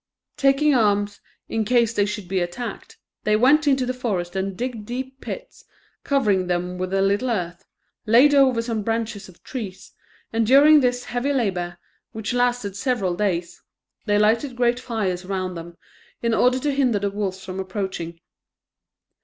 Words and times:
Taking 0.37 0.73
arms, 0.73 1.21
in 1.47 1.63
case 1.63 1.93
they 1.93 2.07
should 2.07 2.27
be 2.27 2.39
attacked, 2.39 2.97
they 3.23 3.35
went 3.35 3.67
into 3.67 3.85
the 3.85 3.93
forest 3.93 4.35
and 4.35 4.57
digged 4.57 4.83
deep 4.87 5.21
pits, 5.21 5.63
covering 6.03 6.47
them 6.47 6.79
with 6.79 6.91
a 6.91 7.03
little 7.03 7.29
earth, 7.29 7.65
laid 8.07 8.33
over 8.33 8.63
some 8.63 8.81
branches 8.81 9.29
of 9.29 9.43
trees; 9.43 9.91
and 10.33 10.47
during 10.47 10.79
this 10.79 11.03
heavy 11.05 11.31
labour, 11.31 11.77
which 12.13 12.33
lasted 12.33 12.75
several 12.75 13.13
days, 13.15 13.61
they 14.07 14.17
lighted 14.17 14.55
great 14.55 14.79
fires 14.79 15.23
around 15.23 15.53
them, 15.53 15.77
in 16.23 16.33
order 16.33 16.57
to 16.57 16.73
hinder 16.73 16.97
the 16.97 17.11
wolves 17.11 17.45
from 17.45 17.59
approaching. 17.59 18.19